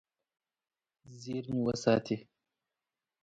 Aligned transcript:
زیرمې 1.21 1.59
وساتي. 1.67 2.17